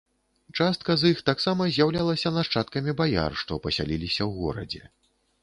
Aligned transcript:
Частка 0.63 0.95
з 1.01 1.11
іх 1.13 1.19
таксама 1.29 1.67
з'яўлялася 1.75 2.33
нашчадкамі 2.39 2.97
баяр, 3.03 3.31
што 3.43 3.61
пасяліліся 3.69 4.21
ў 4.29 4.31
горадзе. 4.41 4.83